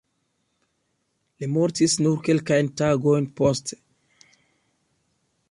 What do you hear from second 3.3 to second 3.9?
poste.